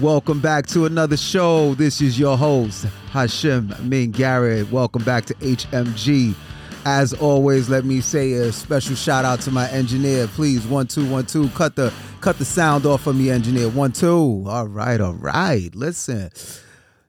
Welcome 0.00 0.38
back 0.38 0.68
to 0.68 0.86
another 0.86 1.16
show. 1.16 1.74
This 1.74 2.00
is 2.00 2.20
your 2.20 2.38
host, 2.38 2.86
Hashim 3.10 3.76
Min 3.82 4.12
Garrett. 4.12 4.70
Welcome 4.70 5.02
back 5.02 5.24
to 5.24 5.34
HMG. 5.34 6.36
As 6.84 7.12
always, 7.14 7.68
let 7.68 7.84
me 7.84 8.00
say 8.00 8.34
a 8.34 8.52
special 8.52 8.94
shout 8.94 9.24
out 9.24 9.40
to 9.40 9.50
my 9.50 9.68
engineer. 9.70 10.28
Please, 10.28 10.64
one 10.68 10.86
two 10.86 11.04
one 11.10 11.26
two. 11.26 11.48
Cut 11.48 11.74
the 11.74 11.92
cut 12.20 12.38
the 12.38 12.44
sound 12.44 12.86
off 12.86 13.08
of 13.08 13.16
me, 13.16 13.28
engineer. 13.28 13.68
One 13.70 13.90
two. 13.90 14.44
All 14.46 14.68
right, 14.68 15.00
all 15.00 15.14
right. 15.14 15.74
Listen, 15.74 16.30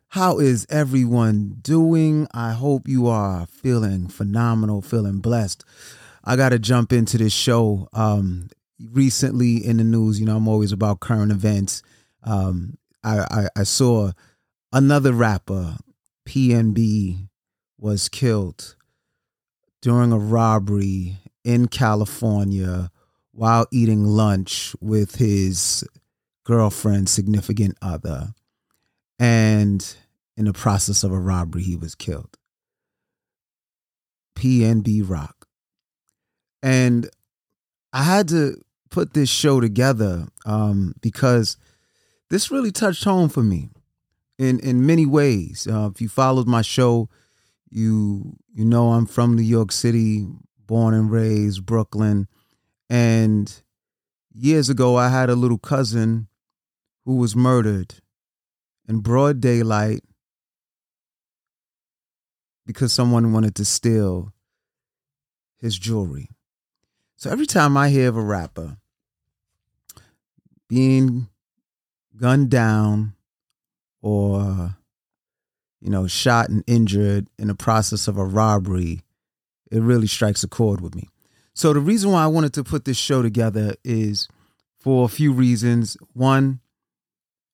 how 0.08 0.40
is 0.40 0.66
everyone 0.68 1.58
doing? 1.62 2.28
I 2.34 2.54
hope 2.54 2.88
you 2.88 3.06
are 3.06 3.46
feeling 3.46 4.08
phenomenal, 4.08 4.82
feeling 4.82 5.20
blessed. 5.20 5.64
I 6.24 6.36
got 6.36 6.50
to 6.50 6.60
jump 6.60 6.92
into 6.92 7.20
this 7.20 7.34
show. 7.34 7.88
Um, 7.94 8.50
recently 8.80 9.58
in 9.64 9.78
the 9.78 9.84
news, 9.84 10.20
you 10.20 10.26
know, 10.26 10.38
I'm 10.38 10.48
always 10.48 10.72
about 10.72 11.02
current 11.02 11.32
events. 11.32 11.84
Um, 12.24 12.79
I, 13.04 13.20
I, 13.20 13.48
I 13.58 13.64
saw 13.64 14.12
another 14.72 15.14
rapper, 15.14 15.78
PNB, 16.28 17.28
was 17.78 18.10
killed 18.10 18.76
during 19.82 20.12
a 20.12 20.20
robbery 20.20 21.18
in 21.44 21.68
California 21.68 22.92
while 23.32 23.66
eating 23.72 24.04
lunch 24.04 24.76
with 24.82 25.16
his 25.16 25.84
girlfriend, 26.44 27.08
significant 27.08 27.78
other. 27.82 28.34
And 29.18 29.96
in 30.36 30.46
the 30.46 30.54
process 30.54 31.04
of 31.04 31.12
a 31.12 31.20
robbery, 31.20 31.64
he 31.64 31.76
was 31.76 31.96
killed. 31.96 32.38
PNB 34.38 35.10
Rock. 35.10 35.48
And 36.62 37.10
I 37.94 38.04
had 38.04 38.28
to 38.30 38.62
put 38.90 39.14
this 39.14 39.30
show 39.30 39.60
together 39.60 40.28
um, 40.46 40.96
because 41.02 41.58
this 42.30 42.52
really 42.52 42.72
touched 42.72 43.04
home 43.04 43.30
for 43.30 43.44
me 43.44 43.70
in 44.38 44.60
in 44.60 44.86
many 44.86 45.06
ways. 45.06 45.68
Uh, 45.70 45.90
if 45.94 46.02
you 46.02 46.10
followed 46.10 46.48
my 46.48 46.62
show, 46.62 47.10
you 47.70 48.38
you 48.54 48.66
know 48.66 48.94
I'm 48.94 49.06
from 49.06 49.36
New 49.36 49.44
York 49.44 49.72
City, 49.72 50.28
born 50.66 50.94
and 50.94 51.12
raised 51.12 51.66
Brooklyn, 51.66 52.28
and 52.90 53.62
years 54.34 54.70
ago 54.70 54.96
I 54.96 55.10
had 55.10 55.30
a 55.30 55.36
little 55.36 55.58
cousin 55.58 56.28
who 57.06 57.16
was 57.16 57.36
murdered 57.36 57.96
in 58.88 59.00
broad 59.00 59.42
daylight 59.42 60.04
because 62.66 62.94
someone 62.94 63.34
wanted 63.34 63.56
to 63.56 63.66
steal 63.66 64.32
his 65.58 65.78
jewelry. 65.78 66.30
So 67.18 67.30
every 67.30 67.48
time 67.48 67.76
I 67.76 67.90
hear 67.90 68.08
of 68.08 68.16
a 68.16 68.22
rapper 68.22 68.78
being 70.68 71.28
gunned 72.20 72.50
down 72.50 73.14
or 74.02 74.76
you 75.82 75.90
know 75.90 76.08
shot 76.08 76.50
and 76.50 76.64
injured 76.68 77.28
in 77.38 77.48
the 77.48 77.56
process 77.56 78.08
of 78.08 78.18
a 78.18 78.26
robbery 78.26 79.02
it 79.72 79.82
really 79.82 80.08
strikes 80.08 80.44
a 80.44 80.48
chord 80.48 80.82
with 80.82 80.96
me. 80.96 81.10
So 81.54 81.74
the 81.74 81.80
reason 81.80 82.12
why 82.12 82.24
i 82.24 82.28
wanted 82.28 82.54
to 82.54 82.64
put 82.64 82.86
this 82.86 82.98
show 82.98 83.22
together 83.22 83.76
is 83.84 84.28
for 84.80 85.06
a 85.06 85.10
few 85.10 85.32
reasons. 85.32 85.98
One 86.14 86.60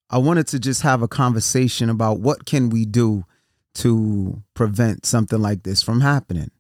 i 0.10 0.18
wanted 0.18 0.48
to 0.48 0.60
just 0.60 0.82
have 0.84 1.02
a 1.02 1.08
conversation 1.08 1.90
about 1.90 2.20
what 2.20 2.46
can 2.46 2.70
we 2.70 2.86
do 2.86 3.26
to 3.76 4.42
prevent 4.54 5.06
something 5.06 5.42
like 5.42 5.64
this 5.64 5.82
from 5.82 6.02
happening. 6.02 6.52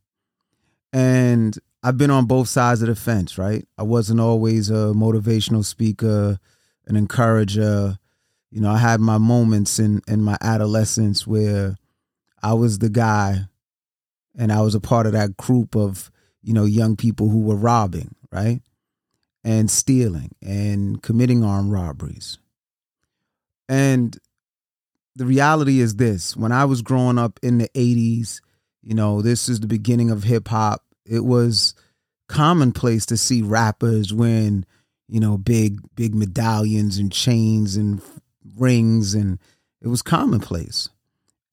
And 0.91 1.57
i've 1.83 1.97
been 1.97 2.11
on 2.11 2.25
both 2.25 2.47
sides 2.49 2.81
of 2.81 2.87
the 2.87 2.95
fence 2.95 3.37
right? 3.37 3.67
I 3.77 3.83
wasn't 3.83 4.19
always 4.19 4.69
a 4.69 4.93
motivational 4.93 5.63
speaker 5.63 6.39
an 6.87 6.95
encourager. 6.95 7.97
You 8.51 8.61
know, 8.61 8.71
I 8.71 8.77
had 8.77 8.99
my 8.99 9.17
moments 9.17 9.79
in 9.79 10.01
in 10.07 10.23
my 10.23 10.37
adolescence 10.41 11.25
where 11.27 11.77
I 12.41 12.53
was 12.53 12.79
the 12.79 12.89
guy 12.89 13.47
and 14.37 14.51
I 14.51 14.61
was 14.61 14.75
a 14.75 14.79
part 14.79 15.05
of 15.05 15.13
that 15.13 15.37
group 15.37 15.75
of, 15.75 16.11
you 16.41 16.53
know, 16.53 16.65
young 16.65 16.95
people 16.95 17.29
who 17.29 17.41
were 17.41 17.55
robbing, 17.55 18.15
right? 18.31 18.61
And 19.43 19.69
stealing 19.69 20.31
and 20.41 21.01
committing 21.01 21.43
armed 21.43 21.71
robberies. 21.71 22.37
And 23.67 24.17
the 25.15 25.25
reality 25.25 25.79
is 25.79 25.95
this 25.95 26.35
when 26.35 26.51
I 26.51 26.65
was 26.65 26.81
growing 26.81 27.17
up 27.17 27.39
in 27.41 27.57
the 27.57 27.69
80s, 27.69 28.41
you 28.83 28.93
know, 28.93 29.21
this 29.21 29.49
is 29.49 29.59
the 29.59 29.67
beginning 29.67 30.11
of 30.11 30.23
hip 30.23 30.47
hop. 30.47 30.83
It 31.05 31.23
was 31.23 31.73
commonplace 32.27 33.05
to 33.07 33.17
see 33.17 33.41
rappers 33.41 34.13
when 34.13 34.65
you 35.07 35.19
know, 35.19 35.37
big 35.37 35.79
big 35.95 36.15
medallions 36.15 36.97
and 36.97 37.11
chains 37.11 37.75
and 37.75 38.01
rings, 38.57 39.13
and 39.13 39.39
it 39.81 39.87
was 39.87 40.01
commonplace. 40.01 40.89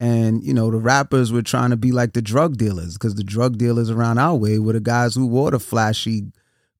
And 0.00 0.42
you 0.42 0.52
know, 0.52 0.70
the 0.70 0.78
rappers 0.78 1.32
were 1.32 1.42
trying 1.42 1.70
to 1.70 1.76
be 1.76 1.92
like 1.92 2.12
the 2.12 2.22
drug 2.22 2.56
dealers 2.56 2.94
because 2.94 3.14
the 3.14 3.24
drug 3.24 3.58
dealers 3.58 3.90
around 3.90 4.18
our 4.18 4.34
way 4.36 4.58
were 4.58 4.72
the 4.72 4.80
guys 4.80 5.14
who 5.14 5.26
wore 5.26 5.50
the 5.50 5.60
flashy 5.60 6.32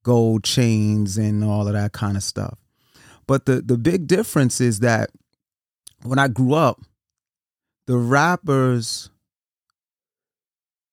gold 0.02 0.44
chains 0.44 1.16
and 1.16 1.44
all 1.44 1.68
of 1.68 1.74
that 1.74 1.92
kind 1.92 2.16
of 2.16 2.22
stuff. 2.22 2.58
But 3.26 3.46
the 3.46 3.60
the 3.60 3.78
big 3.78 4.06
difference 4.06 4.60
is 4.60 4.80
that 4.80 5.10
when 6.02 6.18
I 6.18 6.28
grew 6.28 6.54
up, 6.54 6.80
the 7.86 7.96
rappers 7.96 9.10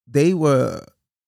they 0.07 0.33
were 0.33 0.83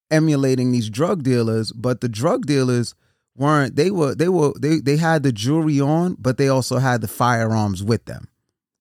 emulating 0.09 0.71
these 0.71 0.89
drug 0.89 1.23
dealers, 1.23 1.71
but 1.71 2.01
the 2.01 2.09
drug 2.09 2.45
dealers 2.45 2.95
weren't 3.35 3.75
they 3.75 3.91
were 3.91 4.15
they 4.15 4.29
were 4.29 4.53
they 4.59 4.79
they 4.79 4.97
had 4.97 5.23
the 5.23 5.31
jewelry 5.31 5.79
on, 5.79 6.15
but 6.19 6.37
they 6.37 6.47
also 6.47 6.77
had 6.77 7.01
the 7.01 7.07
firearms 7.07 7.83
with 7.83 8.05
them. 8.05 8.27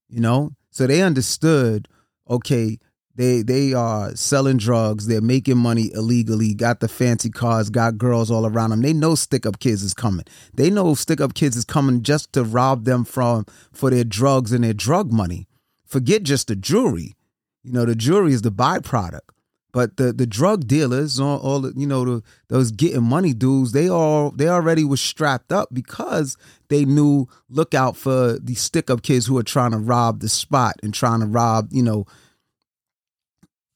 You 0.08 0.20
know? 0.20 0.52
So 0.70 0.86
they 0.86 1.02
understood, 1.02 1.88
okay, 2.28 2.78
they 3.14 3.42
they 3.42 3.72
are 3.72 4.14
selling 4.14 4.56
drugs, 4.56 5.06
they're 5.06 5.20
making 5.20 5.58
money 5.58 5.90
illegally, 5.92 6.54
got 6.54 6.80
the 6.80 6.88
fancy 6.88 7.30
cars, 7.30 7.68
got 7.68 7.98
girls 7.98 8.30
all 8.30 8.46
around 8.46 8.70
them. 8.70 8.82
They 8.82 8.92
know 8.92 9.14
stick 9.14 9.44
up 9.44 9.58
kids 9.58 9.82
is 9.82 9.94
coming. 9.94 10.24
They 10.54 10.70
know 10.70 10.94
stick 10.94 11.20
up 11.20 11.34
kids 11.34 11.56
is 11.56 11.64
coming 11.64 12.02
just 12.02 12.32
to 12.34 12.44
rob 12.44 12.84
them 12.84 13.04
from 13.04 13.46
for 13.72 13.90
their 13.90 14.04
drugs 14.04 14.52
and 14.52 14.64
their 14.64 14.72
drug 14.72 15.12
money. 15.12 15.48
Forget 15.84 16.22
just 16.22 16.48
the 16.48 16.56
jewelry. 16.56 17.16
You 17.62 17.72
know, 17.72 17.84
the 17.84 17.94
jewelry 17.94 18.32
is 18.32 18.42
the 18.42 18.52
byproduct. 18.52 19.20
But 19.72 19.96
the 19.96 20.12
the 20.12 20.26
drug 20.26 20.66
dealers, 20.66 21.20
all, 21.20 21.38
all 21.38 21.70
you 21.72 21.86
know, 21.86 22.04
the, 22.04 22.22
those 22.48 22.72
getting 22.72 23.04
money 23.04 23.32
dudes, 23.32 23.72
they 23.72 23.88
all 23.88 24.30
they 24.30 24.48
already 24.48 24.84
was 24.84 25.00
strapped 25.00 25.52
up 25.52 25.68
because 25.72 26.36
they 26.68 26.84
knew 26.84 27.28
look 27.48 27.74
out 27.74 27.96
for 27.96 28.38
the 28.38 28.54
stick 28.54 28.90
up 28.90 29.02
kids 29.02 29.26
who 29.26 29.38
are 29.38 29.44
trying 29.44 29.70
to 29.72 29.78
rob 29.78 30.20
the 30.20 30.28
spot 30.28 30.76
and 30.82 30.92
trying 30.92 31.20
to 31.20 31.26
rob, 31.26 31.68
you 31.70 31.82
know, 31.82 32.06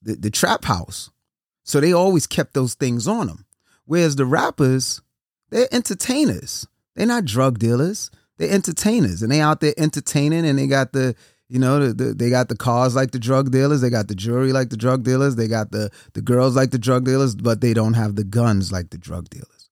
the, 0.03 0.15
the 0.17 0.31
trap 0.31 0.65
house. 0.65 1.11
So 1.63 1.81
they 1.81 1.93
always 1.93 2.27
kept 2.27 2.55
those 2.55 2.75
things 2.75 3.09
on 3.09 3.29
them. 3.29 3.47
Whereas 3.87 4.17
the 4.17 4.27
rappers, 4.27 5.01
they're 5.51 5.73
entertainers. 5.73 6.67
They're 6.95 7.07
not 7.07 7.25
drug 7.25 7.59
dealers. 7.59 8.11
They're 8.37 8.51
entertainers, 8.51 9.23
and 9.23 9.31
they 9.31 9.41
out 9.41 9.61
there 9.61 9.75
entertaining, 9.77 10.45
and 10.45 10.59
they 10.59 10.67
got 10.67 10.93
the 10.93 11.15
you 11.49 11.59
know, 11.59 11.89
the, 11.89 11.93
the, 11.93 12.15
they 12.15 12.31
got 12.31 12.49
the 12.49 12.57
cars 12.57 12.95
like 12.95 13.11
the 13.11 13.19
drug 13.19 13.51
dealers, 13.51 13.81
they 13.81 13.91
got 13.91 14.09
the 14.09 14.15
jewelry 14.15 14.53
like 14.53 14.71
the 14.71 14.77
drug 14.77 15.03
dealers, 15.03 15.37
they 15.37 15.49
got 15.49 15.71
the 15.71 15.91
the 16.15 16.23
girls 16.23 16.57
like 16.57 16.71
the 16.71 16.79
drug 16.79 17.05
dealers, 17.05 17.35
but 17.35 17.61
they 17.61 17.75
don't 17.75 17.95
have 17.95 18.17
the 18.17 18.25
guns 18.25 18.73
like 18.73 18.91
the 18.91 18.99
drug 18.99 19.29
dealers. 19.29 19.71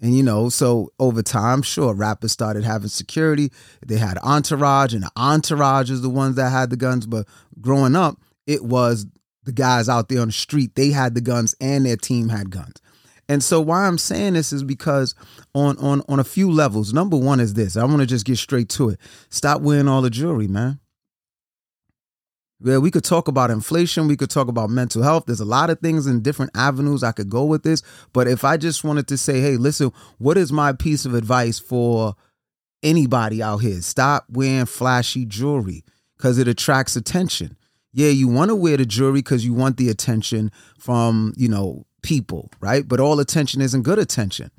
And 0.00 0.16
you 0.16 0.22
know, 0.22 0.48
so 0.48 0.92
over 0.98 1.22
time, 1.22 1.62
sure, 1.62 1.94
rappers 1.94 2.32
started 2.32 2.64
having 2.64 2.88
security. 2.88 3.50
They 3.86 3.96
had 3.96 4.18
entourage, 4.18 4.92
and 4.92 5.02
the 5.02 5.10
entourage 5.16 5.90
is 5.90 6.02
the 6.02 6.10
ones 6.10 6.36
that 6.36 6.50
had 6.50 6.70
the 6.70 6.76
guns. 6.76 7.06
But 7.06 7.26
growing 7.60 7.96
up, 7.96 8.20
it 8.46 8.62
was 8.62 9.06
the 9.44 9.52
guys 9.52 9.88
out 9.88 10.08
there 10.08 10.20
on 10.20 10.28
the 10.28 10.32
street. 10.32 10.74
They 10.74 10.90
had 10.90 11.14
the 11.14 11.22
guns, 11.22 11.54
and 11.60 11.86
their 11.86 11.96
team 11.96 12.28
had 12.28 12.50
guns. 12.50 12.74
And 13.28 13.42
so 13.42 13.60
why 13.60 13.86
I'm 13.86 13.98
saying 13.98 14.34
this 14.34 14.52
is 14.52 14.62
because 14.62 15.14
on 15.54 15.76
on 15.78 16.02
on 16.08 16.20
a 16.20 16.24
few 16.24 16.50
levels. 16.50 16.92
Number 16.92 17.16
one 17.16 17.40
is 17.40 17.54
this. 17.54 17.76
I 17.76 17.84
want 17.84 18.00
to 18.00 18.06
just 18.06 18.24
get 18.24 18.38
straight 18.38 18.68
to 18.70 18.90
it. 18.90 19.00
Stop 19.30 19.62
wearing 19.62 19.88
all 19.88 20.02
the 20.02 20.10
jewelry, 20.10 20.48
man. 20.48 20.80
Yeah, 22.60 22.78
we 22.78 22.90
could 22.90 23.04
talk 23.04 23.28
about 23.28 23.50
inflation. 23.50 24.08
We 24.08 24.16
could 24.16 24.30
talk 24.30 24.48
about 24.48 24.70
mental 24.70 25.02
health. 25.02 25.24
There's 25.26 25.40
a 25.40 25.44
lot 25.44 25.68
of 25.68 25.80
things 25.80 26.06
in 26.06 26.22
different 26.22 26.52
avenues 26.54 27.02
I 27.02 27.12
could 27.12 27.28
go 27.28 27.44
with 27.44 27.64
this. 27.64 27.82
But 28.14 28.28
if 28.28 28.44
I 28.44 28.56
just 28.56 28.82
wanted 28.82 29.08
to 29.08 29.18
say, 29.18 29.40
hey, 29.40 29.56
listen, 29.56 29.92
what 30.18 30.38
is 30.38 30.52
my 30.52 30.72
piece 30.72 31.04
of 31.04 31.12
advice 31.12 31.58
for 31.58 32.14
anybody 32.82 33.42
out 33.42 33.58
here? 33.58 33.82
Stop 33.82 34.24
wearing 34.30 34.64
flashy 34.64 35.26
jewelry 35.26 35.84
because 36.16 36.38
it 36.38 36.48
attracts 36.48 36.96
attention. 36.96 37.58
Yeah, 37.92 38.08
you 38.08 38.26
want 38.28 38.48
to 38.48 38.56
wear 38.56 38.78
the 38.78 38.86
jewelry 38.86 39.20
because 39.20 39.44
you 39.44 39.52
want 39.52 39.76
the 39.76 39.90
attention 39.90 40.50
from, 40.78 41.34
you 41.36 41.48
know, 41.48 41.84
people, 42.06 42.50
right? 42.60 42.86
But 42.86 43.00
all 43.00 43.20
attention 43.20 43.60
isn't 43.60 43.82
good 43.82 43.98
attention 43.98 44.50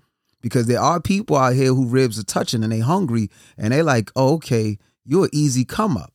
because 0.41 0.67
there 0.67 0.81
are 0.81 0.99
people 0.99 1.38
out 1.38 1.53
here 1.55 1.73
who 1.73 1.88
ribs 1.88 2.19
are 2.19 2.23
touching 2.23 2.63
and 2.63 2.71
they 2.71 2.79
hungry 2.79 3.29
and 3.57 3.73
they 3.73 3.81
like, 3.81 4.11
oh, 4.15 4.35
okay, 4.35 4.77
you're 5.05 5.25
an 5.25 5.31
easy 5.33 5.65
come 5.65 5.97
up 5.97 6.13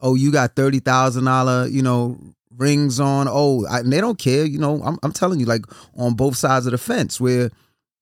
oh, 0.00 0.14
you 0.14 0.32
got 0.32 0.56
thirty 0.56 0.80
thousand 0.80 1.24
dollar, 1.24 1.66
you 1.66 1.82
know, 1.82 2.18
rings 2.56 3.00
on. 3.00 3.26
Oh, 3.28 3.66
I, 3.66 3.80
and 3.80 3.92
they 3.92 4.00
don't 4.00 4.18
care. 4.18 4.44
You 4.44 4.58
know, 4.58 4.80
I'm 4.82 4.98
I'm 5.02 5.12
telling 5.12 5.40
you, 5.40 5.46
like 5.46 5.64
on 5.96 6.14
both 6.14 6.36
sides 6.36 6.66
of 6.66 6.72
the 6.72 6.78
fence, 6.78 7.20
where 7.20 7.50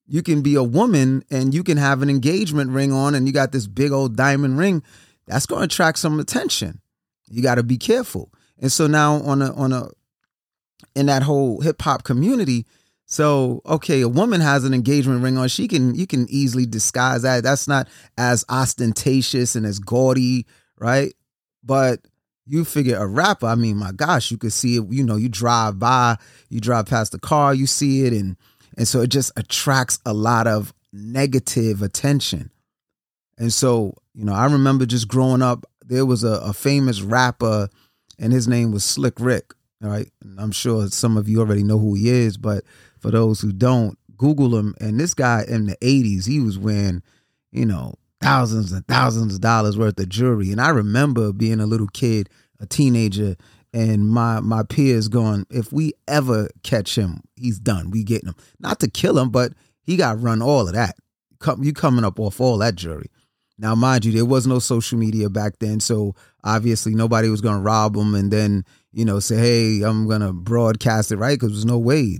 you 0.06 0.22
can 0.22 0.42
be 0.42 0.54
a 0.54 0.62
woman 0.62 1.24
and 1.30 1.54
you 1.54 1.64
can 1.64 1.78
have 1.78 2.02
an 2.02 2.10
engagement 2.10 2.70
ring 2.70 2.92
on, 2.92 3.14
and 3.14 3.26
you 3.26 3.32
got 3.32 3.52
this 3.52 3.66
big 3.66 3.92
old 3.92 4.16
diamond 4.16 4.58
ring. 4.58 4.82
that's 5.26 5.46
going 5.46 5.60
to 5.60 5.64
attract 5.64 5.98
some 5.98 6.20
attention. 6.20 6.80
You 7.30 7.42
got 7.42 7.54
to 7.56 7.62
be 7.62 7.78
careful. 7.78 8.30
And 8.58 8.70
so 8.70 8.86
now 8.86 9.16
on 9.22 9.42
a 9.42 9.52
on 9.54 9.72
a 9.72 9.88
in 10.94 11.06
that 11.06 11.22
whole 11.22 11.60
hip 11.60 11.80
hop 11.82 12.04
community, 12.04 12.66
so 13.06 13.60
okay, 13.66 14.00
a 14.00 14.08
woman 14.08 14.40
has 14.40 14.64
an 14.64 14.74
engagement 14.74 15.22
ring 15.22 15.36
on. 15.38 15.48
She 15.48 15.68
can 15.68 15.94
you 15.94 16.06
can 16.06 16.26
easily 16.28 16.66
disguise 16.66 17.22
that. 17.22 17.42
That's 17.42 17.68
not 17.68 17.88
as 18.16 18.44
ostentatious 18.48 19.54
and 19.54 19.66
as 19.66 19.78
gaudy, 19.78 20.46
right? 20.78 21.14
But 21.62 22.00
you 22.46 22.64
figure 22.64 22.96
a 22.96 23.06
rapper, 23.06 23.46
I 23.46 23.54
mean, 23.54 23.76
my 23.76 23.92
gosh, 23.92 24.30
you 24.30 24.36
could 24.36 24.52
see 24.52 24.76
it, 24.76 24.84
you 24.90 25.02
know, 25.02 25.16
you 25.16 25.28
drive 25.28 25.78
by, 25.78 26.16
you 26.50 26.60
drive 26.60 26.86
past 26.86 27.12
the 27.12 27.18
car, 27.18 27.54
you 27.54 27.66
see 27.66 28.04
it, 28.04 28.12
and 28.12 28.36
and 28.76 28.88
so 28.88 29.00
it 29.00 29.08
just 29.08 29.32
attracts 29.36 29.98
a 30.04 30.12
lot 30.12 30.46
of 30.46 30.74
negative 30.92 31.82
attention. 31.82 32.50
And 33.38 33.52
so, 33.52 33.94
you 34.14 34.24
know, 34.24 34.34
I 34.34 34.46
remember 34.46 34.86
just 34.86 35.08
growing 35.08 35.42
up, 35.42 35.64
there 35.84 36.06
was 36.06 36.24
a, 36.24 36.40
a 36.40 36.52
famous 36.52 37.00
rapper, 37.00 37.68
and 38.18 38.32
his 38.32 38.46
name 38.48 38.72
was 38.72 38.84
Slick 38.84 39.14
Rick. 39.18 39.54
Right. 39.80 40.10
And 40.22 40.40
I'm 40.40 40.52
sure 40.52 40.88
some 40.88 41.16
of 41.16 41.28
you 41.28 41.40
already 41.40 41.62
know 41.62 41.78
who 41.78 41.94
he 41.94 42.08
is, 42.08 42.36
but 42.36 42.64
for 42.98 43.10
those 43.10 43.40
who 43.40 43.52
don't, 43.52 43.98
Google 44.16 44.56
him. 44.56 44.74
And 44.80 44.98
this 44.98 45.14
guy 45.14 45.44
in 45.46 45.66
the 45.66 45.76
80s, 45.76 46.26
he 46.26 46.40
was 46.40 46.58
wearing, 46.58 47.02
you 47.52 47.66
know, 47.66 47.94
thousands 48.20 48.72
and 48.72 48.86
thousands 48.86 49.34
of 49.34 49.40
dollars 49.40 49.76
worth 49.76 49.98
of 50.00 50.08
jewelry. 50.08 50.50
And 50.50 50.60
I 50.60 50.70
remember 50.70 51.32
being 51.32 51.60
a 51.60 51.66
little 51.66 51.88
kid, 51.88 52.30
a 52.60 52.66
teenager, 52.66 53.36
and 53.72 54.08
my 54.08 54.40
my 54.40 54.62
peers 54.62 55.08
going, 55.08 55.46
if 55.50 55.72
we 55.72 55.92
ever 56.06 56.48
catch 56.62 56.96
him, 56.96 57.20
he's 57.36 57.58
done. 57.58 57.90
We 57.90 58.04
getting 58.04 58.28
him. 58.28 58.36
Not 58.60 58.80
to 58.80 58.88
kill 58.88 59.18
him, 59.18 59.30
but 59.30 59.52
he 59.82 59.96
got 59.96 60.22
run 60.22 60.40
all 60.40 60.68
of 60.68 60.74
that. 60.74 60.94
Come 61.40 61.64
You 61.64 61.72
coming 61.72 62.04
up 62.04 62.18
off 62.18 62.40
all 62.40 62.58
that 62.58 62.76
jewelry. 62.76 63.10
Now, 63.58 63.74
mind 63.74 64.04
you, 64.04 64.12
there 64.12 64.24
was 64.24 64.46
no 64.46 64.58
social 64.58 64.98
media 64.98 65.28
back 65.28 65.58
then, 65.60 65.80
so 65.80 66.14
obviously 66.42 66.94
nobody 66.94 67.28
was 67.28 67.40
going 67.40 67.56
to 67.56 67.62
rob 67.62 67.96
him 67.96 68.14
and 68.14 68.32
then 68.32 68.64
you 68.94 69.04
know 69.04 69.20
say, 69.20 69.36
"Hey, 69.36 69.82
I'm 69.82 70.06
going 70.06 70.20
to 70.20 70.32
broadcast 70.32 71.12
it," 71.12 71.16
right? 71.16 71.38
Because 71.38 71.52
there's 71.52 71.64
no 71.64 71.78
way. 71.78 72.18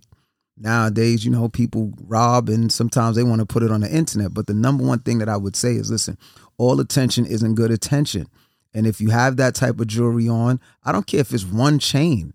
Nowadays, 0.57 1.25
you 1.25 1.31
know, 1.31 1.49
people 1.49 1.93
rob 2.01 2.49
and 2.49 2.71
sometimes 2.71 3.17
they 3.17 3.25
want 3.25 3.41
to 3.41 3.47
put 3.47 3.63
it 3.65 3.73
on 3.73 3.81
the 3.81 3.91
internet. 3.93 4.33
But 4.33 4.47
the 4.47 4.55
number 4.55 4.85
one 4.85 5.01
thing 5.01 5.19
that 5.19 5.29
I 5.29 5.37
would 5.37 5.57
say 5.57 5.73
is, 5.73 5.91
listen, 5.91 6.17
all 6.59 6.79
attention 6.79 7.27
isn't 7.27 7.57
good 7.57 7.73
attention. 7.73 8.29
And 8.73 8.87
if 8.87 9.01
you 9.01 9.11
have 9.11 9.37
that 9.37 9.55
type 9.55 9.81
of 9.81 9.87
jewelry 9.87 10.29
on, 10.29 10.61
I 10.85 10.93
don't 10.93 11.07
care 11.07 11.21
if 11.21 11.33
it's 11.33 11.45
one 11.45 11.79
chain. 11.79 12.35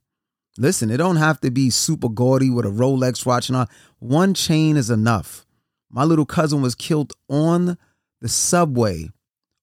Listen, 0.58 0.90
it 0.90 0.98
don't 0.98 1.16
have 1.16 1.40
to 1.42 1.52
be 1.52 1.70
super 1.70 2.10
gaudy 2.10 2.50
with 2.50 2.66
a 2.66 2.70
Rolex 2.70 3.26
watch 3.26 3.48
and 3.48 3.58
all. 3.58 3.70
One 4.00 4.34
chain 4.34 4.76
is 4.76 4.90
enough. 4.90 5.46
My 5.90 6.04
little 6.04 6.26
cousin 6.26 6.62
was 6.62 6.76
killed 6.76 7.14
on 7.30 7.78
the 8.22 8.30
subway 8.30 9.10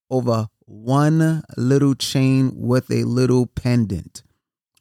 over 0.09 0.47
one 0.65 1.43
little 1.55 1.95
chain 1.95 2.51
with 2.55 2.89
a 2.91 3.03
little 3.03 3.45
pendant. 3.45 4.23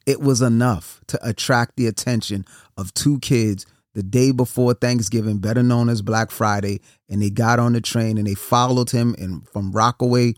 It 0.06 0.20
was 0.20 0.40
enough 0.40 1.00
to 1.08 1.28
attract 1.28 1.76
the 1.76 1.86
attention 1.86 2.44
of 2.76 2.94
two 2.94 3.18
kids 3.18 3.66
the 3.94 4.02
day 4.02 4.30
before 4.30 4.74
Thanksgiving, 4.74 5.38
better 5.38 5.62
known 5.62 5.88
as 5.88 6.02
Black 6.02 6.30
Friday, 6.30 6.80
and 7.08 7.20
they 7.20 7.30
got 7.30 7.58
on 7.58 7.72
the 7.72 7.80
train 7.80 8.18
and 8.18 8.26
they 8.26 8.34
followed 8.34 8.90
him 8.90 9.14
in, 9.18 9.40
from 9.40 9.72
Rockaway, 9.72 10.34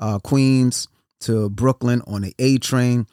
uh, 0.00 0.18
Queens 0.18 0.88
to 1.20 1.48
Brooklyn 1.50 2.02
on 2.06 2.22
the 2.22 2.34
A 2.38 2.58
train 2.58 3.06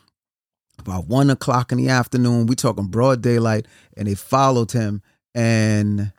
about 0.79 1.07
one 1.07 1.29
o'clock 1.29 1.71
in 1.71 1.77
the 1.77 1.89
afternoon. 1.89 2.47
We 2.47 2.55
talking 2.55 2.87
broad 2.87 3.21
daylight, 3.21 3.67
and 3.95 4.07
they 4.07 4.15
followed 4.15 4.71
him 4.71 5.01
and 5.35 6.11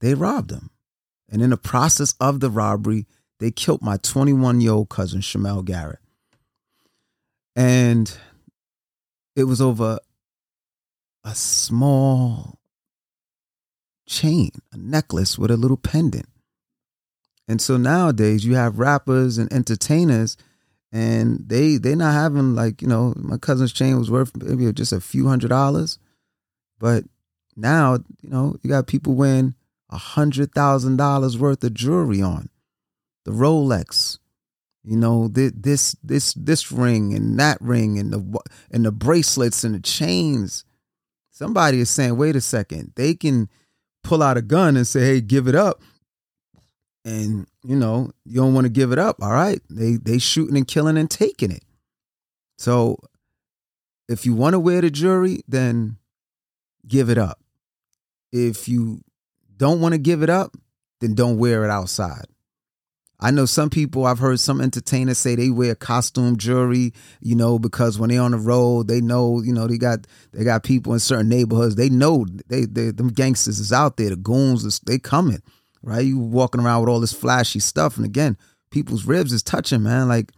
they 0.00 0.14
robbed 0.14 0.50
him. 0.50 0.70
And 1.30 1.42
in 1.42 1.50
the 1.50 1.56
process 1.56 2.14
of 2.20 2.40
the 2.40 2.50
robbery, 2.50 3.06
they 3.38 3.50
killed 3.50 3.82
my 3.82 3.96
21 3.98 4.60
year 4.60 4.72
old 4.72 4.88
cousin, 4.88 5.20
Shamel 5.20 5.64
Garrett. 5.64 5.98
And 7.54 8.16
it 9.36 9.44
was 9.44 9.60
over 9.60 9.98
a 11.24 11.34
small 11.34 12.58
chain, 14.06 14.50
a 14.72 14.76
necklace 14.76 15.38
with 15.38 15.50
a 15.50 15.56
little 15.56 15.76
pendant. 15.76 16.28
And 17.48 17.60
so 17.60 17.76
nowadays 17.76 18.44
you 18.44 18.54
have 18.54 18.78
rappers 18.78 19.38
and 19.38 19.52
entertainers 19.52 20.36
and 20.92 21.48
they 21.48 21.76
they're 21.78 21.96
not 21.96 22.14
having 22.14 22.54
like, 22.54 22.80
you 22.80 22.88
know, 22.88 23.12
my 23.16 23.38
cousin's 23.38 23.72
chain 23.72 23.98
was 23.98 24.10
worth 24.10 24.36
maybe 24.36 24.72
just 24.72 24.92
a 24.92 25.00
few 25.00 25.26
hundred 25.26 25.48
dollars. 25.48 25.98
But 26.78 27.04
now, 27.56 27.98
you 28.22 28.30
know, 28.30 28.56
you 28.62 28.70
got 28.70 28.86
people 28.86 29.14
wearing 29.14 29.54
a 29.90 29.98
hundred 29.98 30.52
thousand 30.52 30.96
dollars 30.96 31.36
worth 31.36 31.62
of 31.64 31.74
jewelry 31.74 32.22
on, 32.22 32.48
the 33.24 33.32
Rolex, 33.32 34.19
you 34.82 34.96
know 34.96 35.28
this 35.28 35.94
this 36.02 36.34
this 36.34 36.72
ring 36.72 37.14
and 37.14 37.38
that 37.38 37.58
ring 37.60 37.98
and 37.98 38.12
the 38.12 38.40
and 38.70 38.84
the 38.84 38.92
bracelets 38.92 39.62
and 39.64 39.74
the 39.74 39.80
chains. 39.80 40.64
Somebody 41.30 41.80
is 41.80 41.90
saying, 41.90 42.16
wait 42.16 42.36
a 42.36 42.40
second, 42.40 42.92
they 42.96 43.14
can 43.14 43.48
pull 44.02 44.22
out 44.22 44.36
a 44.36 44.42
gun 44.42 44.76
and 44.76 44.86
say, 44.86 45.00
hey, 45.00 45.20
give 45.20 45.48
it 45.48 45.54
up. 45.54 45.80
And 47.04 47.46
you 47.62 47.76
know, 47.76 48.10
you 48.24 48.36
don't 48.40 48.54
want 48.54 48.64
to 48.64 48.70
give 48.70 48.92
it 48.92 48.98
up. 48.98 49.22
All 49.22 49.32
right. 49.32 49.60
They 49.68 49.96
they 49.96 50.18
shooting 50.18 50.56
and 50.56 50.66
killing 50.66 50.96
and 50.96 51.10
taking 51.10 51.50
it. 51.50 51.64
So 52.56 52.98
if 54.08 54.26
you 54.26 54.34
want 54.34 54.54
to 54.54 54.60
wear 54.60 54.80
the 54.80 54.90
jewelry, 54.90 55.42
then 55.46 55.96
give 56.86 57.10
it 57.10 57.18
up. 57.18 57.38
If 58.32 58.68
you 58.68 59.02
don't 59.56 59.80
want 59.80 59.92
to 59.92 59.98
give 59.98 60.22
it 60.22 60.30
up, 60.30 60.56
then 61.00 61.14
don't 61.14 61.38
wear 61.38 61.64
it 61.64 61.70
outside. 61.70 62.26
I 63.20 63.30
know 63.30 63.44
some 63.44 63.70
people, 63.70 64.06
I've 64.06 64.18
heard 64.18 64.40
some 64.40 64.60
entertainers 64.60 65.18
say 65.18 65.34
they 65.34 65.50
wear 65.50 65.74
costume 65.74 66.36
jewelry, 66.36 66.92
you 67.20 67.36
know, 67.36 67.58
because 67.58 67.98
when 67.98 68.10
they're 68.10 68.22
on 68.22 68.30
the 68.30 68.38
road, 68.38 68.88
they 68.88 69.00
know, 69.00 69.42
you 69.42 69.52
know, 69.52 69.66
they 69.66 69.78
got 69.78 70.06
they 70.32 70.42
got 70.42 70.62
people 70.62 70.92
in 70.92 71.00
certain 71.00 71.28
neighborhoods. 71.28 71.76
They 71.76 71.90
know 71.90 72.26
they, 72.48 72.64
they 72.64 72.90
them 72.90 73.08
gangsters 73.08 73.60
is 73.60 73.72
out 73.72 73.96
there, 73.96 74.10
the 74.10 74.16
goons, 74.16 74.64
is, 74.64 74.80
they 74.80 74.98
coming, 74.98 75.42
right? 75.82 76.04
You 76.04 76.18
walking 76.18 76.60
around 76.60 76.80
with 76.80 76.88
all 76.88 77.00
this 77.00 77.12
flashy 77.12 77.60
stuff. 77.60 77.96
And 77.96 78.06
again, 78.06 78.36
people's 78.70 79.04
ribs 79.04 79.32
is 79.32 79.42
touching, 79.42 79.82
man. 79.82 80.08
Like 80.08 80.32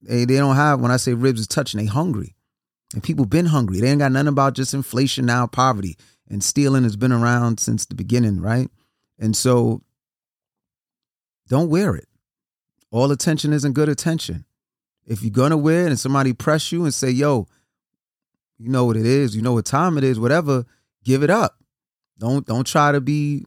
they, 0.00 0.24
they 0.24 0.36
don't 0.36 0.56
have, 0.56 0.80
when 0.80 0.92
I 0.92 0.96
say 0.96 1.14
ribs 1.14 1.40
is 1.40 1.48
touching, 1.48 1.80
they 1.80 1.86
hungry. 1.86 2.36
And 2.92 3.02
people 3.02 3.24
been 3.24 3.46
hungry. 3.46 3.80
They 3.80 3.88
ain't 3.88 3.98
got 3.98 4.12
nothing 4.12 4.28
about 4.28 4.54
just 4.54 4.74
inflation 4.74 5.26
now, 5.26 5.46
poverty 5.48 5.96
and 6.28 6.42
stealing 6.42 6.84
has 6.84 6.96
been 6.96 7.12
around 7.12 7.60
since 7.60 7.84
the 7.84 7.94
beginning, 7.94 8.40
right? 8.40 8.68
And 9.18 9.36
so 9.36 9.82
don't 11.48 11.68
wear 11.68 11.94
it. 11.94 12.08
All 12.90 13.10
attention 13.10 13.52
isn't 13.52 13.72
good 13.72 13.88
attention. 13.88 14.44
If 15.06 15.22
you're 15.22 15.30
gonna 15.30 15.56
wear 15.56 15.84
it 15.84 15.88
and 15.88 15.98
somebody 15.98 16.32
press 16.32 16.72
you 16.72 16.84
and 16.84 16.94
say, 16.94 17.10
yo, 17.10 17.46
you 18.58 18.68
know 18.68 18.84
what 18.84 18.96
it 18.96 19.06
is, 19.06 19.34
you 19.34 19.42
know 19.42 19.52
what 19.52 19.66
time 19.66 19.98
it 19.98 20.04
is, 20.04 20.18
whatever, 20.18 20.64
give 21.04 21.22
it 21.22 21.30
up. 21.30 21.58
Don't 22.18 22.46
don't 22.46 22.66
try 22.66 22.92
to 22.92 23.00
be 23.00 23.44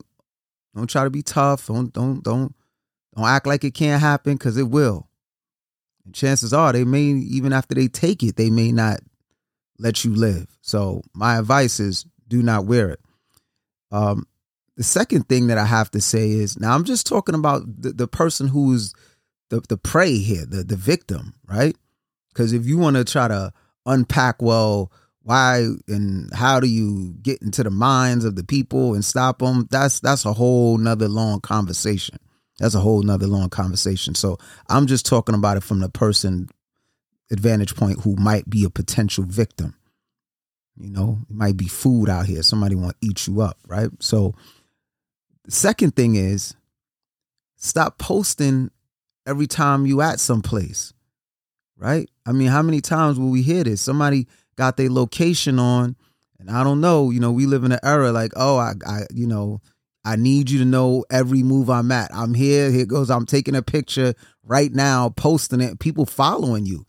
don't 0.76 0.90
try 0.90 1.04
to 1.04 1.10
be 1.10 1.24
tough. 1.24 1.68
Don't 1.68 1.92
don't 1.92 2.24
don't 2.24 2.54
don't 3.16 3.26
act 3.26 3.48
like 3.48 3.64
it 3.64 3.74
can't 3.74 4.02
happen 4.02 4.34
because 4.34 4.58
it 4.58 4.70
will. 4.70 5.08
And 6.06 6.14
chances 6.14 6.54
are 6.54 6.74
they 6.74 6.84
may 6.84 7.04
even 7.04 7.54
after 7.54 7.74
they 7.74 7.88
take 7.88 8.22
it, 8.24 8.36
they 8.36 8.50
may 8.50 8.72
not 8.72 9.00
let 9.80 10.04
you 10.04 10.14
live. 10.14 10.48
So 10.62 11.02
my 11.14 11.38
advice 11.38 11.80
is 11.80 12.06
do 12.28 12.44
not 12.44 12.66
wear 12.66 12.90
it. 12.90 13.00
Um, 13.92 14.28
the 14.78 14.84
second 14.84 15.28
thing 15.28 15.48
that 15.48 15.58
I 15.58 15.66
have 15.66 15.92
to 15.92 16.02
say 16.02 16.30
is 16.32 16.60
now 16.60 16.74
I'm 16.74 16.84
just 16.86 17.08
talking 17.08 17.36
about 17.36 17.64
the, 17.82 17.92
the 17.92 18.08
person 18.08 18.48
who's 18.48 18.94
the, 19.50 19.62
the 19.68 19.78
prey 19.78 20.18
here, 20.18 20.46
the, 20.46 20.64
the 20.64 20.76
victim, 20.76 21.34
right? 21.48 21.76
Because 22.30 22.54
if 22.54 22.66
you 22.68 22.78
want 22.78 22.96
to 22.96 23.04
try 23.04 23.28
to 23.28 23.52
unpack, 23.88 24.42
well, 24.42 24.92
why 25.24 25.68
and 25.88 26.34
how 26.34 26.60
do 26.60 26.68
you 26.68 27.16
get 27.22 27.42
into 27.42 27.64
the 27.64 27.72
minds 27.72 28.24
of 28.24 28.36
the 28.36 28.44
people 28.44 28.94
and 28.94 29.04
stop 29.04 29.40
them? 29.40 29.68
That's 29.72 30.00
that's 30.00 30.26
a 30.26 30.34
whole 30.34 30.78
nother 30.78 31.10
long 31.10 31.42
conversation. 31.42 32.18
That's 32.60 32.76
a 32.76 32.80
whole 32.80 33.02
nother 33.02 33.28
long 33.28 33.50
conversation. 33.50 34.16
So 34.16 34.38
I'm 34.70 34.88
just 34.88 35.06
talking 35.06 35.36
about 35.36 35.58
it 35.58 35.64
from 35.64 35.80
the 35.80 35.90
person 35.90 36.50
advantage 37.30 37.76
point 37.76 38.02
who 38.02 38.16
might 38.16 38.50
be 38.50 38.64
a 38.64 38.70
potential 38.70 39.26
victim. 39.26 39.76
You 40.80 40.92
know, 40.92 41.20
it 41.30 41.36
might 41.36 41.58
be 41.58 41.68
food 41.68 42.08
out 42.08 42.28
here. 42.28 42.44
Somebody 42.44 42.76
want 42.76 42.96
to 43.02 43.08
eat 43.08 43.28
you 43.28 43.42
up, 43.42 43.58
right? 43.68 43.90
So 44.00 44.36
second 45.50 45.96
thing 45.96 46.16
is 46.16 46.56
stop 47.56 47.98
posting 47.98 48.72
every 49.26 49.48
time 49.48 49.86
you 49.86 50.02
at 50.02 50.20
some 50.20 50.42
place. 50.42 50.94
Right? 51.78 52.10
I 52.26 52.32
mean, 52.32 52.48
how 52.48 52.64
many 52.64 52.82
times 52.82 53.20
will 53.20 53.30
we 53.30 53.44
hear 53.44 53.64
this? 53.64 53.82
Somebody 53.82 54.28
got 54.56 54.78
their 54.78 54.90
location 54.90 55.60
on, 55.60 55.96
and 56.40 56.50
I 56.50 56.64
don't 56.64 56.82
know, 56.82 57.12
you 57.12 57.20
know, 57.20 57.32
we 57.32 57.46
live 57.46 57.64
in 57.64 57.72
an 57.72 57.80
era 57.84 58.12
like, 58.12 58.32
oh, 58.36 58.58
I, 58.58 58.74
I, 58.86 59.02
you 59.14 59.28
know, 59.28 59.62
I 60.04 60.16
need 60.16 60.50
you 60.50 60.60
to 60.60 60.66
know 60.66 61.04
every 61.12 61.44
move 61.44 61.70
I'm 61.70 61.92
at. 61.92 62.10
I'm 62.14 62.34
here. 62.34 62.72
Here 62.72 62.86
goes. 62.86 63.10
I'm 63.12 63.26
taking 63.26 63.56
a 63.56 63.62
picture 63.62 64.14
right 64.42 64.72
now, 64.74 65.10
posting 65.10 65.60
it. 65.60 65.80
People 65.80 66.06
following 66.06 66.66
you, 66.66 66.86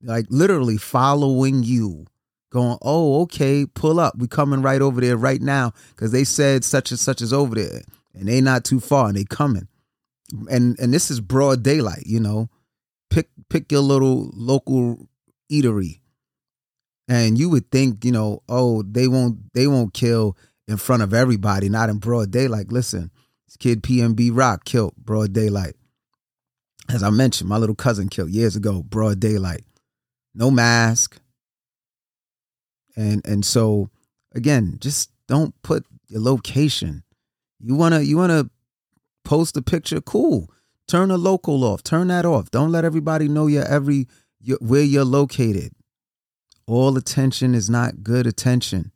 like 0.00 0.26
literally 0.30 0.76
following 0.76 1.62
you 1.64 2.06
going, 2.50 2.78
oh, 2.82 3.22
okay, 3.22 3.66
pull 3.66 4.00
up. 4.00 4.16
We 4.16 4.28
coming 4.28 4.62
right 4.62 4.80
over 4.80 5.00
there 5.00 5.16
right 5.16 5.42
now 5.42 5.72
because 5.90 6.12
they 6.12 6.24
said 6.24 6.64
such 6.64 6.90
and 6.90 7.00
such 7.00 7.20
is 7.20 7.32
over 7.32 7.54
there 7.54 7.82
and 8.14 8.28
they 8.28 8.40
not 8.40 8.64
too 8.64 8.80
far 8.80 9.08
and 9.08 9.16
they 9.16 9.24
coming. 9.24 9.68
and 10.50 10.78
and 10.80 10.92
this 10.92 11.10
is 11.10 11.20
broad 11.20 11.62
daylight, 11.62 12.04
you 12.06 12.20
know. 12.20 12.48
Pick 13.10 13.28
pick 13.48 13.70
your 13.70 13.82
little 13.82 14.30
local 14.34 15.08
eatery. 15.50 16.00
And 17.08 17.38
you 17.38 17.48
would 17.50 17.70
think, 17.70 18.04
you 18.04 18.10
know, 18.10 18.42
oh, 18.48 18.82
they 18.82 19.06
won't 19.06 19.52
they 19.54 19.66
won't 19.66 19.94
kill 19.94 20.36
in 20.66 20.76
front 20.76 21.02
of 21.02 21.14
everybody, 21.14 21.68
not 21.68 21.88
in 21.88 21.98
broad 21.98 22.32
daylight. 22.32 22.72
Listen, 22.72 23.12
this 23.46 23.56
kid 23.56 23.82
PNB 23.82 24.30
Rock 24.32 24.64
killed 24.64 24.94
broad 24.96 25.32
daylight. 25.32 25.74
As 26.88 27.02
I 27.02 27.10
mentioned, 27.10 27.48
my 27.48 27.58
little 27.58 27.74
cousin 27.74 28.08
killed 28.08 28.30
years 28.30 28.56
ago, 28.56 28.82
broad 28.82 29.20
daylight. 29.20 29.64
No 30.34 30.50
mask. 30.50 31.20
And 32.96 33.24
and 33.26 33.44
so 33.44 33.90
again, 34.34 34.78
just 34.80 35.10
don't 35.28 35.54
put 35.62 35.84
your 36.08 36.20
location. 36.20 37.02
You 37.60 37.74
wanna 37.74 38.00
you 38.00 38.16
wanna 38.16 38.50
post 39.24 39.56
a 39.56 39.62
picture, 39.62 40.00
cool. 40.00 40.50
Turn 40.88 41.08
the 41.08 41.18
local 41.18 41.64
off. 41.64 41.82
Turn 41.82 42.08
that 42.08 42.24
off. 42.24 42.50
Don't 42.50 42.70
let 42.70 42.84
everybody 42.84 43.28
know 43.28 43.48
your 43.48 43.64
every 43.64 44.06
where 44.60 44.82
you're 44.82 45.04
located. 45.04 45.72
All 46.66 46.96
attention 46.96 47.54
is 47.54 47.68
not 47.68 48.02
good 48.02 48.26
attention. 48.26 48.92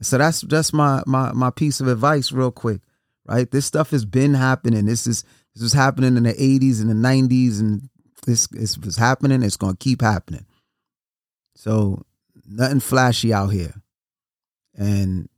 So 0.00 0.18
that's 0.18 0.40
that's 0.42 0.72
my 0.72 1.02
my 1.06 1.32
my 1.32 1.50
piece 1.50 1.80
of 1.80 1.88
advice, 1.88 2.32
real 2.32 2.50
quick. 2.50 2.80
Right, 3.24 3.48
this 3.50 3.66
stuff 3.66 3.90
has 3.90 4.04
been 4.04 4.34
happening. 4.34 4.86
This 4.86 5.06
is 5.06 5.22
this 5.54 5.62
was 5.62 5.72
happening 5.74 6.16
in 6.16 6.24
the 6.24 6.32
'80s 6.32 6.80
and 6.80 6.90
the 6.90 7.08
'90s, 7.08 7.60
and 7.60 7.88
this 8.26 8.48
was 8.78 8.96
happening. 8.96 9.42
It's 9.42 9.56
gonna 9.56 9.76
keep 9.76 10.00
happening. 10.00 10.46
So 11.54 12.04
nothing 12.52 12.80
flashy 12.80 13.32
out 13.32 13.48
here, 13.48 13.74
and 14.74 15.28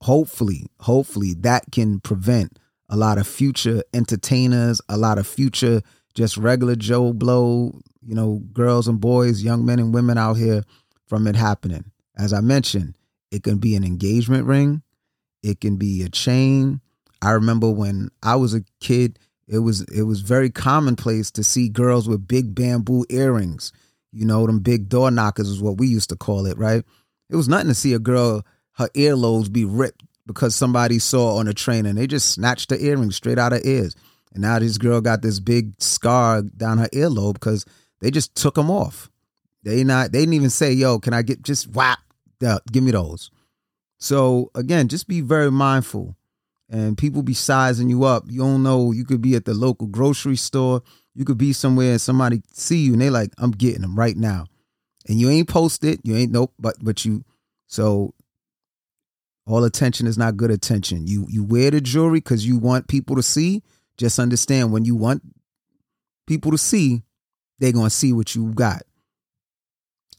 hopefully, 0.00 0.66
hopefully 0.80 1.34
that 1.34 1.64
can 1.72 2.00
prevent 2.00 2.58
a 2.88 2.96
lot 2.96 3.18
of 3.18 3.26
future 3.26 3.82
entertainers, 3.92 4.80
a 4.88 4.96
lot 4.96 5.18
of 5.18 5.26
future 5.26 5.82
just 6.14 6.36
regular 6.36 6.76
Joe 6.76 7.12
Blow, 7.12 7.80
you 8.00 8.14
know, 8.14 8.40
girls 8.52 8.86
and 8.88 9.00
boys, 9.00 9.42
young 9.42 9.64
men 9.64 9.78
and 9.78 9.92
women 9.92 10.16
out 10.16 10.34
here 10.34 10.62
from 11.08 11.26
it 11.26 11.36
happening. 11.36 11.84
As 12.16 12.32
I 12.32 12.40
mentioned, 12.40 12.96
it 13.30 13.42
can 13.42 13.58
be 13.58 13.74
an 13.74 13.84
engagement 13.84 14.46
ring, 14.46 14.82
it 15.42 15.60
can 15.60 15.76
be 15.76 16.02
a 16.02 16.08
chain. 16.08 16.80
I 17.20 17.32
remember 17.32 17.70
when 17.70 18.10
I 18.22 18.36
was 18.36 18.54
a 18.54 18.64
kid, 18.80 19.18
it 19.48 19.58
was 19.58 19.82
it 19.82 20.02
was 20.02 20.20
very 20.20 20.50
commonplace 20.50 21.30
to 21.32 21.42
see 21.44 21.68
girls 21.68 22.08
with 22.08 22.28
big 22.28 22.54
bamboo 22.54 23.04
earrings. 23.10 23.72
You 24.14 24.24
know, 24.24 24.46
them 24.46 24.60
big 24.60 24.88
door 24.88 25.10
knockers 25.10 25.48
is 25.48 25.60
what 25.60 25.78
we 25.78 25.88
used 25.88 26.10
to 26.10 26.16
call 26.16 26.46
it, 26.46 26.56
right? 26.56 26.84
It 27.30 27.36
was 27.36 27.48
nothing 27.48 27.68
to 27.68 27.74
see 27.74 27.92
a 27.94 27.98
girl 27.98 28.44
her 28.72 28.88
earlobes 28.94 29.52
be 29.52 29.64
ripped 29.64 30.04
because 30.26 30.54
somebody 30.54 30.98
saw 30.98 31.36
on 31.36 31.48
a 31.48 31.54
train 31.54 31.86
and 31.86 31.98
they 31.98 32.06
just 32.06 32.30
snatched 32.30 32.68
the 32.68 32.82
earrings 32.82 33.16
straight 33.16 33.38
out 33.38 33.52
of 33.52 33.64
ears. 33.64 33.94
And 34.32 34.42
now 34.42 34.58
this 34.58 34.78
girl 34.78 35.00
got 35.00 35.22
this 35.22 35.40
big 35.40 35.72
scar 35.80 36.42
down 36.42 36.78
her 36.78 36.88
earlobe 36.88 37.34
because 37.34 37.64
they 38.00 38.10
just 38.10 38.34
took 38.34 38.54
them 38.54 38.70
off. 38.70 39.10
They 39.62 39.84
not 39.84 40.12
they 40.12 40.20
didn't 40.20 40.34
even 40.34 40.50
say, 40.50 40.72
"Yo, 40.72 40.98
can 40.98 41.14
I 41.14 41.22
get 41.22 41.42
just 41.42 41.68
whap? 41.68 41.98
Yeah, 42.40 42.58
give 42.70 42.84
me 42.84 42.90
those." 42.90 43.30
So 43.98 44.50
again, 44.54 44.88
just 44.88 45.08
be 45.08 45.20
very 45.20 45.50
mindful. 45.50 46.16
And 46.68 46.98
people 46.98 47.22
be 47.22 47.34
sizing 47.34 47.88
you 47.88 48.04
up. 48.04 48.24
You 48.26 48.40
don't 48.40 48.62
know. 48.62 48.90
You 48.90 49.04
could 49.04 49.22
be 49.22 49.36
at 49.36 49.44
the 49.44 49.54
local 49.54 49.86
grocery 49.86 50.36
store. 50.36 50.82
You 51.14 51.24
could 51.24 51.38
be 51.38 51.52
somewhere 51.52 51.92
and 51.92 52.00
somebody 52.00 52.42
see 52.52 52.78
you 52.78 52.92
and 52.92 53.02
they 53.02 53.10
like, 53.10 53.32
"I'm 53.38 53.52
getting 53.52 53.82
them 53.82 53.96
right 53.96 54.16
now," 54.16 54.46
and 55.08 55.20
you 55.20 55.30
ain't 55.30 55.48
posted. 55.48 56.00
You 56.02 56.16
ain't 56.16 56.32
nope. 56.32 56.52
But 56.58 56.76
but 56.82 57.04
you. 57.04 57.24
So 57.66 58.14
all 59.46 59.64
attention 59.64 60.06
is 60.06 60.18
not 60.18 60.36
good 60.36 60.50
attention. 60.50 61.06
You 61.06 61.26
you 61.28 61.44
wear 61.44 61.70
the 61.70 61.80
jewelry 61.80 62.18
because 62.18 62.46
you 62.46 62.58
want 62.58 62.88
people 62.88 63.16
to 63.16 63.22
see. 63.22 63.62
Just 63.96 64.18
understand 64.18 64.72
when 64.72 64.84
you 64.84 64.96
want 64.96 65.22
people 66.26 66.50
to 66.50 66.58
see, 66.58 67.02
they're 67.58 67.72
gonna 67.72 67.90
see 67.90 68.12
what 68.12 68.34
you 68.34 68.52
got. 68.52 68.82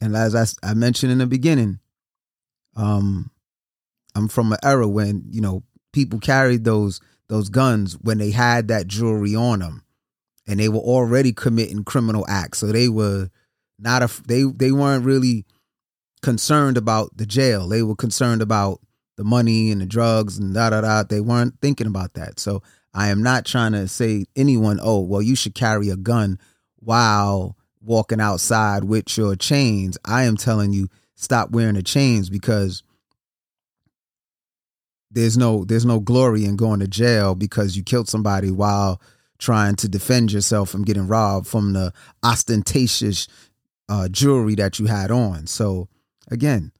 And 0.01 0.15
as 0.15 0.35
I, 0.35 0.45
I 0.69 0.73
mentioned 0.73 1.11
in 1.11 1.17
the 1.17 1.25
beginning, 1.25 1.79
um, 2.75 3.31
I'm 4.13 4.27
from 4.27 4.51
an 4.51 4.59
era 4.63 4.87
when 4.87 5.25
you 5.29 5.41
know 5.41 5.63
people 5.91 6.19
carried 6.19 6.63
those 6.63 7.01
those 7.27 7.49
guns 7.49 7.97
when 8.01 8.17
they 8.17 8.31
had 8.31 8.67
that 8.67 8.87
jewelry 8.87 9.35
on 9.35 9.59
them, 9.59 9.83
and 10.47 10.59
they 10.59 10.69
were 10.69 10.79
already 10.79 11.33
committing 11.33 11.83
criminal 11.83 12.25
acts. 12.27 12.59
So 12.59 12.67
they 12.67 12.89
were 12.89 13.29
not 13.79 14.03
a 14.03 14.21
they 14.27 14.43
they 14.43 14.71
weren't 14.71 15.05
really 15.05 15.45
concerned 16.21 16.77
about 16.77 17.15
the 17.17 17.25
jail. 17.25 17.67
They 17.67 17.83
were 17.83 17.95
concerned 17.95 18.41
about 18.41 18.81
the 19.17 19.23
money 19.23 19.71
and 19.71 19.81
the 19.81 19.85
drugs 19.85 20.37
and 20.37 20.53
da 20.53 20.69
da 20.69 20.81
da. 20.81 21.03
They 21.03 21.21
weren't 21.21 21.59
thinking 21.61 21.87
about 21.87 22.13
that. 22.13 22.39
So 22.39 22.61
I 22.93 23.09
am 23.09 23.21
not 23.21 23.45
trying 23.45 23.73
to 23.73 23.87
say 23.87 24.25
anyone, 24.35 24.79
oh, 24.81 25.01
well, 25.01 25.21
you 25.21 25.35
should 25.35 25.55
carry 25.55 25.89
a 25.89 25.97
gun 25.97 26.39
while 26.77 27.57
walking 27.81 28.21
outside 28.21 28.85
with 28.85 29.17
your 29.17 29.35
chains. 29.35 29.97
I 30.05 30.23
am 30.23 30.37
telling 30.37 30.73
you, 30.73 30.87
stop 31.15 31.51
wearing 31.51 31.75
the 31.75 31.83
chains 31.83 32.29
because 32.29 32.83
there's 35.11 35.37
no 35.37 35.63
there's 35.65 35.85
no 35.85 35.99
glory 35.99 36.45
in 36.45 36.55
going 36.55 36.79
to 36.79 36.87
jail 36.87 37.35
because 37.35 37.77
you 37.77 37.83
killed 37.83 38.09
somebody 38.09 38.51
while 38.51 39.01
trying 39.37 39.75
to 39.75 39.87
defend 39.87 40.31
yourself 40.31 40.69
from 40.69 40.83
getting 40.83 41.07
robbed 41.07 41.47
from 41.47 41.73
the 41.73 41.93
ostentatious 42.23 43.27
uh, 43.89 44.07
jewelry 44.07 44.55
that 44.55 44.79
you 44.79 44.85
had 44.85 45.11
on. 45.11 45.47
So 45.47 45.87
again, 46.29 46.71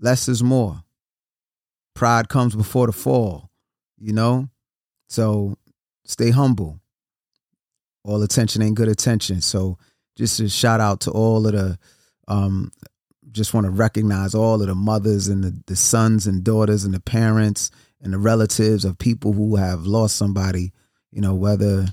less 0.00 0.28
is 0.28 0.42
more 0.42 0.84
pride 1.94 2.28
comes 2.28 2.54
before 2.54 2.86
the 2.86 2.92
fall, 2.92 3.50
you 3.98 4.12
know? 4.12 4.48
So 5.08 5.56
stay 6.04 6.30
humble. 6.30 6.80
All 8.04 8.22
attention 8.22 8.62
ain't 8.62 8.74
good 8.74 8.88
attention. 8.88 9.40
So 9.40 9.78
just 10.16 10.40
a 10.40 10.48
shout 10.48 10.80
out 10.80 11.00
to 11.02 11.10
all 11.10 11.46
of 11.46 11.52
the 11.52 11.78
um 12.28 12.70
just 13.30 13.52
want 13.52 13.64
to 13.64 13.70
recognize 13.70 14.34
all 14.34 14.60
of 14.60 14.68
the 14.68 14.74
mothers 14.74 15.26
and 15.26 15.42
the, 15.42 15.62
the 15.66 15.74
sons 15.74 16.26
and 16.26 16.44
daughters 16.44 16.84
and 16.84 16.94
the 16.94 17.00
parents 17.00 17.70
and 18.00 18.12
the 18.12 18.18
relatives 18.18 18.84
of 18.84 18.98
people 18.98 19.32
who 19.32 19.56
have 19.56 19.86
lost 19.86 20.16
somebody, 20.16 20.72
you 21.14 21.20
know, 21.20 21.34
whether 21.34 21.86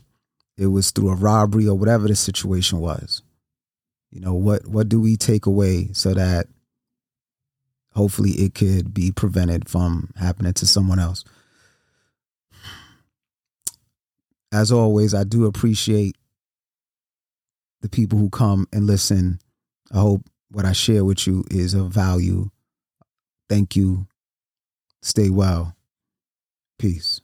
it 0.57 0.65
was 0.65 0.89
through 0.89 1.11
a 1.11 1.15
robbery 1.15 1.67
or 1.67 1.77
whatever 1.77 2.07
the 2.07 2.15
situation 2.15 2.79
was. 2.79 3.21
You 4.09 4.19
know, 4.19 4.33
what 4.33 4.67
what 4.67 4.89
do 4.89 4.99
we 4.99 5.15
take 5.15 5.45
away 5.45 5.89
so 5.93 6.13
that 6.15 6.47
hopefully 7.93 8.31
it 8.31 8.55
could 8.55 8.93
be 8.93 9.11
prevented 9.11 9.69
from 9.69 10.09
happening 10.17 10.53
to 10.53 10.65
someone 10.65 10.99
else. 10.99 11.23
As 14.51 14.71
always, 14.71 15.13
I 15.13 15.23
do 15.23 15.45
appreciate 15.45 16.17
the 17.81 17.89
people 17.89 18.17
who 18.17 18.29
come 18.29 18.67
and 18.73 18.85
listen. 18.87 19.39
I 19.91 19.99
hope 19.99 20.23
what 20.49 20.65
I 20.65 20.71
share 20.73 21.05
with 21.05 21.27
you 21.27 21.45
is 21.51 21.73
of 21.73 21.91
value. 21.91 22.49
Thank 23.47 23.75
you. 23.75 24.07
Stay 25.01 25.29
well. 25.29 25.75
Peace. 26.79 27.21